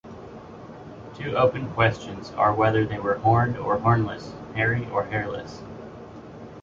[1.13, 5.61] Two open questions are whether they were horned or hornless, hairy or hairless.